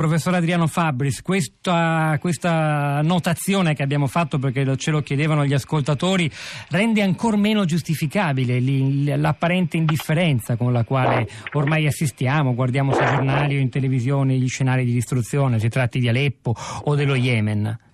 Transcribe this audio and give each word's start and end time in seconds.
Professor 0.00 0.32
Adriano 0.34 0.66
Fabris, 0.66 1.20
questa, 1.20 2.16
questa, 2.22 3.02
notazione 3.02 3.74
che 3.74 3.82
abbiamo 3.82 4.06
fatto 4.06 4.38
perché 4.38 4.74
ce 4.78 4.90
lo 4.90 5.02
chiedevano 5.02 5.44
gli 5.44 5.52
ascoltatori 5.52 6.30
rende 6.70 7.02
ancora 7.02 7.36
meno 7.36 7.66
giustificabile 7.66 9.18
l'apparente 9.18 9.76
indifferenza 9.76 10.56
con 10.56 10.72
la 10.72 10.84
quale 10.84 11.28
ormai 11.52 11.86
assistiamo, 11.86 12.54
guardiamo 12.54 12.94
sui 12.94 13.04
giornali 13.04 13.56
o 13.56 13.60
in 13.60 13.68
televisione 13.68 14.38
gli 14.38 14.48
scenari 14.48 14.86
di 14.86 14.92
distruzione, 14.94 15.58
si 15.58 15.68
tratti 15.68 15.98
di 15.98 16.08
Aleppo 16.08 16.54
o 16.84 16.94
dello 16.94 17.14
Yemen. 17.14 17.89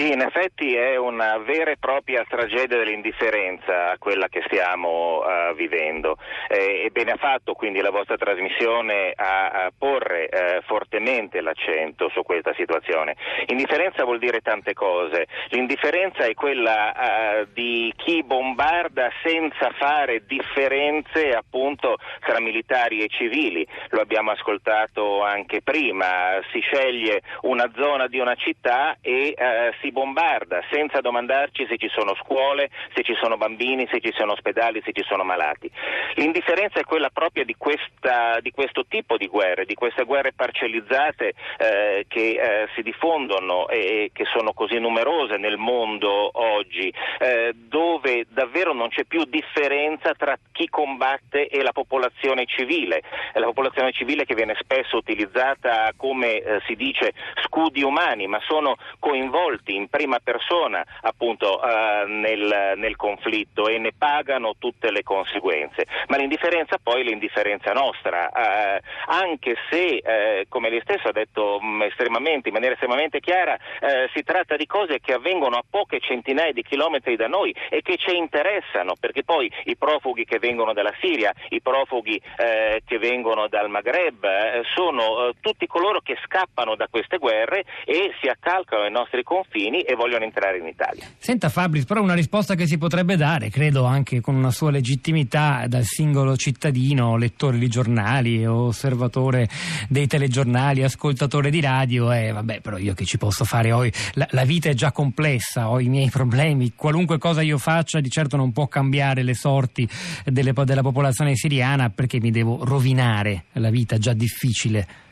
Sì, 0.00 0.12
in 0.12 0.22
effetti 0.22 0.74
è 0.74 0.96
una 0.96 1.36
vera 1.36 1.72
e 1.72 1.76
propria 1.76 2.24
tragedia 2.26 2.78
dell'indifferenza 2.78 3.94
quella 3.98 4.28
che 4.28 4.40
stiamo 4.46 5.18
uh, 5.18 5.54
vivendo. 5.54 6.16
Eh, 6.48 6.84
e 6.86 6.90
bene 6.90 7.10
ha 7.10 7.16
fatto 7.16 7.52
quindi 7.52 7.80
la 7.80 7.90
vostra 7.90 8.16
trasmissione 8.16 9.12
a, 9.14 9.48
a 9.66 9.72
porre 9.76 10.30
uh, 10.32 10.62
fortemente 10.62 11.42
l'accento 11.42 12.08
su 12.14 12.22
questa 12.22 12.54
situazione. 12.54 13.14
Indifferenza 13.48 14.04
vuol 14.04 14.18
dire 14.18 14.40
tante 14.40 14.72
cose, 14.72 15.26
l'indifferenza 15.50 16.24
è 16.24 16.32
quella 16.32 17.42
uh, 17.42 17.46
di 17.52 17.92
chi 17.96 18.22
bombarda 18.22 19.10
senza 19.22 19.68
fare 19.76 20.24
differenze 20.24 21.28
appunto 21.34 21.98
tra 22.20 22.40
militari 22.40 23.02
e 23.02 23.08
civili, 23.08 23.66
lo 23.90 24.00
abbiamo 24.00 24.30
ascoltato 24.30 25.22
anche 25.22 25.60
prima, 25.60 26.40
si 26.52 26.60
sceglie 26.60 27.20
una 27.42 27.70
zona 27.76 28.06
di 28.06 28.18
una 28.18 28.34
città 28.34 28.96
e 29.02 29.34
si 29.80 29.89
bombarda 29.90 30.62
senza 30.70 31.00
domandarci 31.00 31.66
se 31.68 31.76
ci 31.76 31.88
sono 31.88 32.14
scuole, 32.16 32.70
se 32.94 33.02
ci 33.02 33.14
sono 33.20 33.36
bambini, 33.36 33.88
se 33.90 34.00
ci 34.00 34.12
sono 34.16 34.32
ospedali, 34.32 34.82
se 34.84 34.92
ci 34.92 35.04
sono 35.06 35.24
malati. 35.24 35.70
L'indifferenza 36.14 36.80
è 36.80 36.84
quella 36.84 37.10
propria 37.10 37.44
di, 37.44 37.54
questa, 37.56 38.38
di 38.40 38.50
questo 38.50 38.84
tipo 38.86 39.16
di 39.16 39.26
guerre, 39.26 39.64
di 39.64 39.74
queste 39.74 40.04
guerre 40.04 40.32
parcellizzate 40.32 41.34
eh, 41.58 42.04
che 42.08 42.30
eh, 42.30 42.68
si 42.74 42.82
diffondono 42.82 43.68
e 43.68 44.10
che 44.12 44.24
sono 44.26 44.52
così 44.52 44.78
numerose 44.78 45.36
nel 45.36 45.56
mondo 45.56 46.30
oggi, 46.32 46.92
eh, 47.18 47.52
dove 47.54 48.26
davvero 48.28 48.72
non 48.72 48.88
c'è 48.88 49.04
più 49.04 49.24
differenza 49.24 50.14
tra 50.14 50.36
chi 50.52 50.68
combatte 50.68 51.48
e 51.48 51.62
la 51.62 51.72
popolazione 51.72 52.46
civile, 52.46 53.02
la 53.34 53.46
popolazione 53.46 53.92
civile 53.92 54.24
che 54.24 54.34
viene 54.34 54.56
spesso 54.58 54.96
utilizzata 54.96 55.92
come 55.96 56.40
eh, 56.40 56.60
si 56.66 56.74
dice 56.74 57.12
scudi 57.44 57.82
umani, 57.82 58.26
ma 58.26 58.40
sono 58.46 58.76
coinvolti 58.98 59.79
in 59.80 59.88
prima 59.88 60.18
persona 60.22 60.84
appunto 61.02 61.60
eh, 61.62 62.04
nel, 62.06 62.74
nel, 62.76 62.96
conflitto 62.96 63.68
e 63.68 63.78
ne 63.78 63.92
pagano 63.96 64.54
tutte 64.58 64.90
le 64.90 65.02
conseguenze. 65.02 65.86
Ma 66.08 66.16
l'indifferenza 66.16 66.78
poi 66.82 67.00
è 67.00 67.04
l'indifferenza 67.04 67.72
nostra, 67.72 68.28
eh, 68.28 68.82
anche 69.06 69.56
se, 69.70 69.96
eh, 69.96 70.46
come 70.48 70.68
lei 70.68 70.80
stesso 70.82 71.08
ha 71.08 71.12
detto 71.12 71.58
mm, 71.62 71.82
in 71.82 72.52
maniera 72.52 72.74
estremamente 72.74 73.20
chiara, 73.20 73.56
eh, 73.80 74.08
si 74.14 74.22
tratta 74.22 74.56
di 74.56 74.66
cose 74.66 75.00
che 75.00 75.14
avvengono 75.14 75.56
a 75.56 75.64
poche 75.68 76.00
centinaia 76.00 76.52
di 76.52 76.62
chilometri 76.62 77.16
da 77.16 77.26
noi 77.26 77.54
e 77.70 77.80
che 77.82 77.96
ci 77.96 78.14
interessano, 78.16 78.94
perché 79.00 79.24
poi 79.24 79.50
i 79.64 79.76
profughi 79.76 80.24
che 80.24 80.38
vengono 80.38 80.72
dalla 80.72 80.92
Siria, 81.00 81.32
i 81.50 81.60
profughi 81.62 82.20
eh, 82.36 82.82
che 82.84 82.98
vengono 82.98 83.48
dal 83.48 83.70
Maghreb, 83.70 84.24
eh, 84.24 84.62
sono 84.74 85.32
tutti 85.40 85.66
coloro 85.66 86.00
che 86.00 86.18
scappano 86.24 86.74
da 86.74 86.88
queste 86.88 87.18
guerre 87.18 87.64
e 87.84 88.12
si 88.20 88.28
accalcano 88.28 88.82
ai 88.82 88.90
nostri 88.90 89.22
confini 89.22 89.69
confini 89.70 89.82
e 89.82 89.94
vogliono 89.94 90.24
entrare 90.24 90.58
in 90.58 90.66
Italia. 90.66 91.06
Senta 91.16 91.48
Fabris, 91.48 91.84
però 91.84 92.02
una 92.02 92.14
risposta 92.14 92.54
che 92.54 92.66
si 92.66 92.76
potrebbe 92.76 93.16
dare, 93.16 93.48
credo 93.48 93.84
anche 93.84 94.20
con 94.20 94.34
una 94.34 94.50
sua 94.50 94.70
legittimità 94.70 95.64
dal 95.66 95.84
singolo 95.84 96.36
cittadino, 96.36 97.16
lettore 97.16 97.58
di 97.58 97.68
giornali, 97.68 98.44
osservatore 98.44 99.48
dei 99.88 100.06
telegiornali, 100.06 100.82
ascoltatore 100.82 101.50
di 101.50 101.60
radio, 101.60 102.10
è 102.10 102.32
vabbè, 102.32 102.60
però 102.60 102.76
io 102.76 102.94
che 102.94 103.04
ci 103.04 103.16
posso 103.16 103.44
fare? 103.44 103.72
Ho, 103.72 103.86
la, 104.14 104.26
la 104.30 104.44
vita 104.44 104.68
è 104.68 104.74
già 104.74 104.92
complessa, 104.92 105.68
ho 105.68 105.80
i 105.80 105.88
miei 105.88 106.10
problemi, 106.10 106.72
qualunque 106.74 107.18
cosa 107.18 107.42
io 107.42 107.58
faccia 107.58 108.00
di 108.00 108.10
certo 108.10 108.36
non 108.36 108.52
può 108.52 108.66
cambiare 108.66 109.22
le 109.22 109.34
sorti 109.34 109.88
delle, 110.24 110.52
della 110.52 110.82
popolazione 110.82 111.36
siriana 111.36 111.90
perché 111.90 112.20
mi 112.20 112.30
devo 112.30 112.64
rovinare 112.64 113.44
la 113.52 113.70
vita 113.70 113.98
già 113.98 114.12
difficile. 114.12 115.08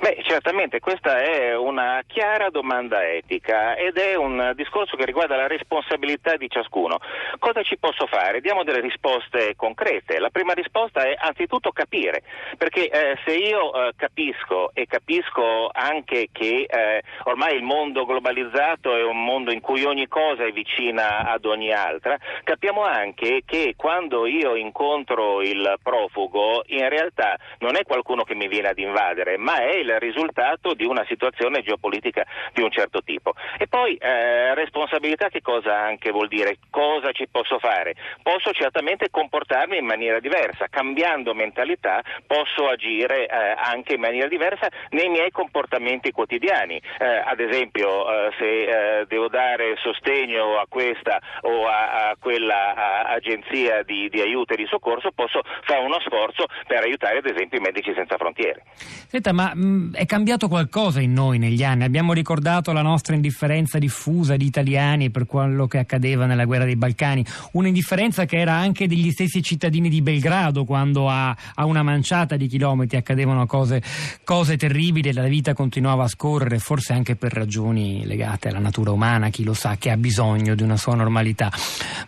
Beh, 0.00 0.22
certamente 0.22 0.78
questa 0.78 1.18
è 1.18 1.56
una 1.56 2.02
chiara 2.06 2.50
domanda 2.50 3.04
etica 3.04 3.74
ed 3.74 3.96
è 3.96 4.14
un 4.14 4.52
discorso 4.54 4.96
che 4.96 5.04
riguarda 5.04 5.34
la 5.34 5.48
responsabilità 5.48 6.36
di 6.36 6.48
ciascuno. 6.48 6.98
Cosa 7.40 7.64
ci 7.64 7.78
posso 7.78 8.06
fare? 8.06 8.40
Diamo 8.40 8.62
delle 8.62 8.80
risposte 8.80 9.56
concrete. 9.56 10.20
La 10.20 10.30
prima 10.30 10.52
risposta 10.52 11.02
è 11.02 11.16
anzitutto 11.18 11.72
capire, 11.72 12.22
perché 12.56 12.88
eh, 12.88 13.18
se 13.24 13.34
io 13.34 13.74
eh, 13.74 13.92
capisco 13.96 14.70
e 14.72 14.86
capisco 14.86 15.68
anche 15.72 16.28
che 16.30 16.66
eh, 16.68 17.02
ormai 17.24 17.56
il 17.56 17.64
mondo 17.64 18.04
globalizzato 18.04 18.94
è 18.94 19.02
un 19.02 19.24
mondo 19.24 19.50
in 19.50 19.60
cui 19.60 19.82
ogni 19.82 20.06
cosa 20.06 20.44
è 20.44 20.52
vicina 20.52 21.28
ad 21.28 21.44
ogni 21.44 21.72
altra, 21.72 22.16
capiamo 22.44 22.82
anche 22.82 23.42
che 23.44 23.74
quando 23.76 24.26
io 24.26 24.54
incontro 24.54 25.42
il 25.42 25.74
profugo 25.82 26.62
in 26.66 26.88
realtà 26.88 27.36
non 27.58 27.74
è 27.74 27.82
qualcuno 27.82 28.22
che 28.22 28.36
mi 28.36 28.46
viene 28.46 28.68
ad 28.68 28.78
invadere, 28.78 29.36
ma 29.38 29.56
è 29.56 29.74
il 29.74 29.86
il 29.88 29.98
risultato 29.98 30.74
di 30.74 30.84
una 30.84 31.04
situazione 31.06 31.62
geopolitica 31.62 32.24
di 32.52 32.62
un 32.62 32.70
certo 32.70 33.02
tipo. 33.02 33.32
E 33.58 33.66
poi 33.66 33.96
eh, 33.96 34.54
responsabilità 34.54 35.28
che 35.28 35.40
cosa 35.40 35.78
anche 35.78 36.10
vuol 36.10 36.28
dire? 36.28 36.58
Cosa 36.70 37.12
ci 37.12 37.26
posso 37.30 37.58
fare? 37.58 37.94
Posso 38.22 38.52
certamente 38.52 39.08
comportarmi 39.10 39.78
in 39.78 39.86
maniera 39.86 40.20
diversa, 40.20 40.66
cambiando 40.68 41.34
mentalità 41.34 42.02
posso 42.26 42.68
agire 42.68 43.26
eh, 43.26 43.54
anche 43.56 43.94
in 43.94 44.00
maniera 44.00 44.28
diversa 44.28 44.68
nei 44.90 45.08
miei 45.08 45.30
comportamenti 45.30 46.10
quotidiani. 46.12 46.80
Eh, 46.98 47.22
ad 47.24 47.40
esempio 47.40 47.88
eh, 48.10 48.32
se 48.38 49.00
eh, 49.00 49.06
devo 49.06 49.28
dare 49.28 49.76
sostegno 49.80 50.58
a 50.58 50.66
questa 50.68 51.20
o 51.42 51.66
a, 51.66 52.10
a 52.10 52.16
quella 52.18 52.74
a, 52.74 53.02
agenzia 53.14 53.82
di, 53.82 54.08
di, 54.08 54.20
aiuto 54.20 54.52
e 54.52 54.56
di 54.56 54.66
soccorso 54.66 55.10
posso 55.14 55.40
fare 55.62 55.80
uno 55.80 55.98
sforzo 56.00 56.46
per 56.66 56.82
aiutare 56.82 57.18
ad 57.18 57.26
esempio 57.26 57.58
i 57.58 57.62
medici 57.62 57.92
senza 57.94 58.16
frontiere. 58.16 58.62
Senta, 59.08 59.32
ma 59.32 59.52
mh, 59.54 59.64
mm, 59.64 59.77
è 59.92 60.06
cambiato 60.06 60.48
qualcosa 60.48 61.00
in 61.00 61.12
noi 61.12 61.38
negli 61.38 61.62
anni. 61.62 61.84
Abbiamo 61.84 62.12
ricordato 62.12 62.72
la 62.72 62.82
nostra 62.82 63.14
indifferenza 63.14 63.78
diffusa 63.78 64.36
di 64.36 64.46
italiani 64.46 65.10
per 65.10 65.26
quello 65.26 65.66
che 65.66 65.78
accadeva 65.78 66.26
nella 66.26 66.44
guerra 66.44 66.64
dei 66.64 66.76
Balcani, 66.76 67.24
un'indifferenza 67.52 68.24
che 68.24 68.38
era 68.38 68.54
anche 68.54 68.86
degli 68.88 69.10
stessi 69.10 69.42
cittadini 69.42 69.88
di 69.88 70.02
Belgrado 70.02 70.64
quando 70.64 71.08
a, 71.08 71.36
a 71.54 71.64
una 71.64 71.82
manciata 71.82 72.36
di 72.36 72.46
chilometri 72.46 72.96
accadevano 72.96 73.46
cose, 73.46 73.82
cose 74.24 74.56
terribili 74.56 75.10
e 75.10 75.12
la 75.12 75.26
vita 75.26 75.54
continuava 75.54 76.04
a 76.04 76.08
scorrere, 76.08 76.58
forse 76.58 76.92
anche 76.92 77.16
per 77.16 77.32
ragioni 77.32 78.04
legate 78.06 78.48
alla 78.48 78.58
natura 78.58 78.90
umana, 78.90 79.28
chi 79.28 79.44
lo 79.44 79.54
sa, 79.54 79.76
che 79.76 79.90
ha 79.90 79.96
bisogno 79.96 80.54
di 80.54 80.62
una 80.62 80.76
sua 80.76 80.94
normalità. 80.94 81.52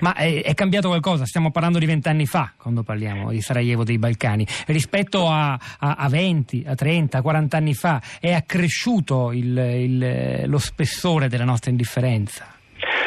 Ma 0.01 0.15
è, 0.15 0.43
è 0.43 0.55
cambiato 0.55 0.89
qualcosa, 0.89 1.27
stiamo 1.27 1.51
parlando 1.51 1.79
di 1.79 1.87
vent'anni 1.87 2.27
fa 2.27 2.53
quando 2.57 2.83
parliamo 2.83 3.31
di 3.31 3.41
Sarajevo 3.41 3.85
dei 3.85 3.99
Balcani, 3.99 4.47
rispetto 4.67 5.29
a, 5.29 5.53
a, 5.53 5.95
a 5.95 6.09
20, 6.09 6.65
a 6.67 6.75
30, 6.75 7.23
40 7.23 7.57
anni 7.57 7.60
fa 7.75 8.03
è 8.19 8.33
accresciuto 8.33 9.33
il, 9.33 9.57
il, 9.57 10.43
lo 10.49 10.59
spessore 10.59 11.29
della 11.29 11.45
nostra 11.45 11.71
indifferenza? 11.71 12.60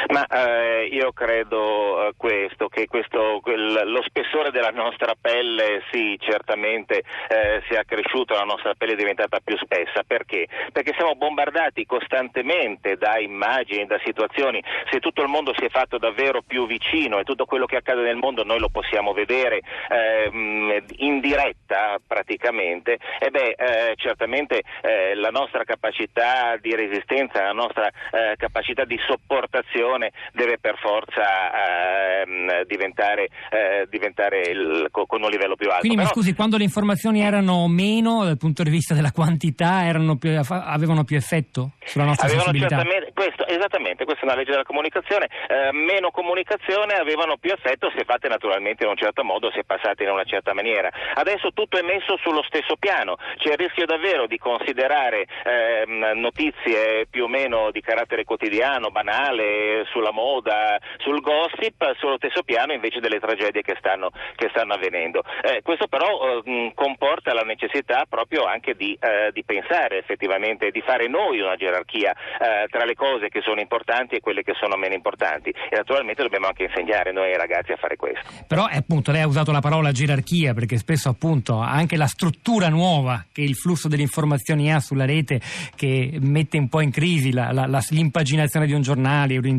Ma 0.08 0.26
eh, 0.26 0.86
io 0.92 1.12
credo 1.14 2.08
eh, 2.08 2.14
questo, 2.18 2.68
che 2.68 2.88
questo, 2.88 3.40
quel, 3.42 3.84
lo 3.86 4.02
spessore 4.04 4.52
della 4.52 4.72
nostra 4.72 5.14
pelle 5.20 5.84
sì, 5.92 6.18
certamente 6.20 7.04
eh, 7.30 7.62
sia 7.70 7.84
cresciuto, 7.84 8.34
la 8.34 8.42
nostra 8.42 8.74
pelle 8.76 8.94
è 8.94 8.98
diventata 8.98 9.40
più 9.44 9.58
spessa. 9.58 10.04
Perché? 10.06 10.48
Perché 10.72 10.94
siamo 10.96 11.16
bombardati 11.16 11.86
costantemente 11.86 12.98
da 12.98 13.18
immagini, 13.18 13.86
da 13.86 14.00
situazioni. 14.04 14.64
Se 14.92 15.00
tutto 15.00 15.22
il 15.22 15.30
mondo 15.30 15.54
si 15.58 15.66
è 15.66 15.70
fatto 15.70 15.98
davvero 15.98 16.42
più 16.42 16.66
vicino 16.68 17.20
e 17.20 17.24
tutto 17.24 17.46
quello 17.46 17.66
che 17.66 17.78
accade 17.78 18.02
nel 18.02 18.18
mondo 18.18 18.44
noi 18.44 18.60
lo 18.60 18.70
possiamo 18.70 19.14
vedere 19.14 19.62
ehm, 19.90 20.84
in 20.98 21.20
diretta 21.20 21.98
praticamente, 22.06 22.98
e 23.20 23.30
beh, 23.30 23.56
eh, 23.58 23.94
certamente 23.96 24.64
eh, 24.82 25.16
la 25.16 25.30
nostra 25.30 25.64
capacità 25.64 26.58
di 26.60 26.76
resistenza, 26.76 27.44
la 27.44 27.52
nostra 27.52 27.90
capacità 28.38 28.86
di 28.86 29.00
sopportazione 29.06 29.93
produzione 29.94 30.12
deve 30.34 30.58
per 30.60 30.78
forza 30.78 32.22
ehm, 32.24 32.64
diventare, 32.66 33.30
eh, 33.50 33.88
diventare 33.90 34.42
il, 34.50 34.88
con 34.92 35.22
un 35.22 35.30
livello 35.30 35.56
più 35.56 35.68
alto. 35.68 35.80
Quindi 35.80 35.98
Però... 35.98 36.10
mi 36.10 36.14
scusi, 36.14 36.34
quando 36.34 36.58
le 36.58 36.64
informazioni 36.64 37.22
erano 37.22 37.68
meno 37.68 38.24
dal 38.24 38.38
punto 38.38 38.64
di 38.64 38.70
vista 38.70 38.94
della 38.94 39.12
quantità, 39.12 39.82
più, 40.20 40.40
avevano 40.50 41.04
più 41.04 41.16
effetto 41.16 41.72
sulla 41.84 42.06
nostra 42.06 42.28
avevano 42.28 42.52
sensibilità? 42.52 43.12
Questo, 43.14 43.46
esattamente, 43.48 44.06
questa 44.06 44.22
è 44.22 44.26
una 44.26 44.36
legge 44.36 44.52
della 44.52 44.64
comunicazione. 44.64 45.30
Eh, 45.48 45.72
meno 45.72 46.12
comunicazione 46.12 46.94
avevano 46.94 47.38
più 47.38 47.52
effetto 47.52 47.92
se 47.96 48.04
fatte 48.06 48.28
naturalmente 48.28 48.84
in 48.84 48.90
un 48.90 48.98
certo 48.98 49.24
modo, 49.24 49.52
se 49.52 49.64
passate 49.64 50.04
in 50.04 50.10
una 50.10 50.24
certa 50.24 50.54
maniera. 50.54 50.90
Adesso 51.14 51.52
tutto 51.54 51.78
è 51.78 51.82
messo 51.82 52.18
sullo 52.18 52.44
stesso 52.44 52.76
piano, 52.78 53.18
c'è 53.38 53.52
il 53.52 53.58
rischio 53.58 53.86
davvero 53.86 54.26
di 54.28 54.38
considerare 54.38 55.26
ehm, 55.44 56.20
notizie 56.20 57.06
più 57.10 57.26
o 57.26 57.28
meno 57.28 57.70
di 57.72 57.82
carattere 57.82 58.24
quotidiano, 58.24 58.90
banale, 58.90 59.83
sulla 59.92 60.12
moda, 60.12 60.78
sul 60.98 61.22
gossip, 61.22 61.96
sullo 61.98 62.18
stesso 62.18 62.44
piano 62.44 62.74
invece 62.74 63.00
delle 63.00 63.20
tragedie 63.20 63.62
che 63.62 63.76
stanno, 63.78 64.12
che 64.36 64.50
stanno 64.50 64.74
avvenendo. 64.74 65.24
Eh, 65.42 65.62
questo 65.62 65.88
però 65.88 66.42
eh, 66.44 66.72
comporta 66.76 67.34
la 67.34 67.42
necessità 67.42 68.06
proprio 68.08 68.46
anche 68.46 68.76
di, 68.76 68.98
eh, 69.00 69.32
di, 69.32 69.44
pensare 69.44 70.00
effettivamente, 70.00 70.72
di 70.72 70.82
fare 70.82 71.08
noi 71.08 71.40
una 71.40 71.56
gerarchia 71.56 72.12
eh, 72.12 72.68
tra 72.70 72.86
le 72.86 72.96
cose 72.96 73.30
che 73.30 73.42
sono 73.42 73.60
importanti 73.60 74.16
e 74.16 74.20
quelle 74.20 74.44
che 74.44 74.54
sono 74.60 74.76
meno 74.76 74.94
importanti 74.94 75.50
e 75.50 75.76
naturalmente 75.76 76.24
dobbiamo 76.24 76.48
anche 76.48 76.64
insegnare 76.64 77.12
noi 77.12 77.36
ragazzi 77.36 77.72
a 77.72 77.78
fare 77.78 77.96
questo. 77.96 78.22
Però 78.48 78.66
appunto 78.70 79.12
lei 79.12 79.22
ha 79.22 79.28
usato 79.28 79.52
la 79.52 79.62
parola 79.62 79.92
gerarchia 79.92 80.54
perché 80.54 80.78
spesso 80.78 81.10
appunto 81.10 81.60
anche 81.60 81.98
la 81.98 82.08
struttura 82.08 82.70
nuova 82.70 83.26
che 83.32 83.42
il 83.42 83.56
flusso 83.56 83.88
delle 83.88 84.02
informazioni 84.02 84.72
ha 84.72 84.80
sulla 84.80 85.06
rete 85.06 85.40
che 85.76 86.18
mette 86.20 86.58
un 86.58 86.70
po' 86.70 86.82
in 86.82 86.92
crisi 86.92 87.32
la, 87.32 87.52
la, 87.52 87.66
la, 87.66 87.82
l'impaginazione 87.90 88.66
di 88.66 88.74
un 88.74 88.82
giornale 88.82 89.38
o 89.38 89.42
di 89.42 89.50
un 89.50 89.56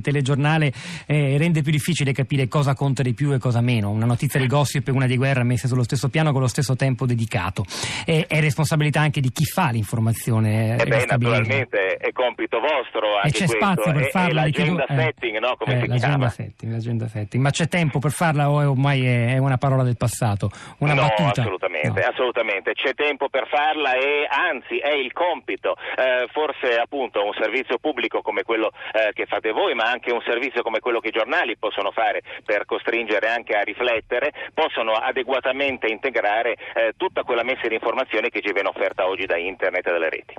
eh, 1.07 1.37
rende 1.39 1.63
più 1.63 1.73
difficile 1.73 2.13
capire 2.13 2.49
cosa 2.49 2.75
conta 2.75 3.03
di 3.03 3.15
più 3.15 3.33
e 3.33 3.39
cosa 3.39 3.61
meno. 3.61 3.91
Una 3.91 4.07
notizia 4.07 4.41
di 4.41 4.47
gossip 4.47 4.89
e 4.89 4.91
una 4.91 5.07
di 5.07 5.17
guerra 5.17 5.43
messe 5.45 5.69
sullo 5.69 5.83
stesso 5.83 6.09
piano 6.09 6.33
con 6.33 6.41
lo 6.41 6.49
stesso 6.49 6.77
tempo 6.77 7.07
dedicato. 7.07 7.65
E, 8.05 8.27
è 8.29 8.41
responsabilità 8.41 9.01
anche 9.01 9.21
di 9.21 9.31
chi 9.31 9.45
fa 9.45 9.71
l'informazione. 9.71 10.77
Eh 10.77 10.87
beh, 10.87 11.07
naturalmente 11.07 11.97
è 11.97 12.13
compito 12.13 12.61
vostro 12.61 13.21
e 13.23 13.31
c'è 13.31 13.47
questo. 13.47 13.57
spazio 13.57 13.93
per 13.93 14.11
farla. 14.11 14.43
È 14.43 14.45
l'agenda 14.45 14.85
chiedo, 14.85 15.03
setting, 15.03 15.39
no? 15.39 15.57
Come 15.57 15.77
eh, 15.77 15.81
si 15.81 15.87
l'agenda? 15.87 16.29
Setting, 16.29 16.73
l'agenda 16.73 17.09
setting. 17.09 17.43
Ma 17.43 17.51
c'è 17.51 17.69
tempo 17.69 17.99
per 17.99 18.11
farla 18.11 18.51
o 18.51 18.71
ormai 18.71 19.05
è, 19.07 19.39
una 19.39 19.57
parola 19.57 19.83
del 19.83 19.97
passato? 19.97 20.51
Una 20.79 20.95
no, 20.95 21.03
battuta? 21.03 21.41
assolutamente, 21.43 22.01
no. 22.01 22.07
assolutamente. 22.07 22.73
C'è 22.75 22.95
tempo 22.95 23.29
per 23.29 23.47
farla 23.49 23.95
e 23.95 24.27
anzi 24.29 24.79
è 24.79 24.93
il 24.93 25.13
compito. 25.13 25.77
Eh, 25.97 26.29
forse 26.33 26.77
appunto 26.77 27.25
un 27.25 27.33
servizio 27.39 27.79
pubblico 27.79 28.23
come 28.23 28.43
quello 28.43 28.71
eh, 28.93 29.13
che 29.13 29.27
fate 29.27 29.53
voi, 29.53 29.75
ma 29.75 29.85
anche 29.85 30.04
un 30.11 30.23
servizio 30.23 30.63
come 30.63 30.81
quello 30.81 31.01
che 31.01 31.09
i 31.09 31.13
giornali 31.13 31.57
possono 31.57 31.91
fare 31.91 32.23
per 32.45 32.65
costringere 32.65 33.29
anche 33.29 33.55
a 33.55 33.63
riflettere, 33.63 34.33
possono 34.53 34.93
adeguatamente 34.93 35.87
integrare 35.87 36.57
eh, 36.75 36.93
tutta 36.97 37.23
quella 37.23 37.43
messa 37.43 37.69
di 37.69 37.75
informazioni 37.75 38.31
che 38.31 38.41
ci 38.41 38.53
viene 38.53 38.69
offerta 38.69 39.07
oggi 39.07 39.27
da 39.27 39.37
internet 39.37 39.87
e 39.87 39.91
dalle 39.91 40.11
reti. 40.11 40.33